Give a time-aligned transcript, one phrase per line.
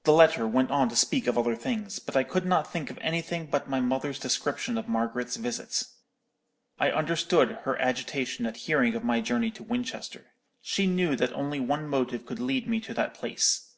[0.04, 2.98] '_"The letter went on to speak of other things; but I could not think of
[3.00, 5.84] anything but my mother's description of Margaret's visit.
[6.78, 10.32] I understood her agitation at hearing of my journey to Winchester.
[10.60, 13.70] She knew that only one motive could lead me to that place.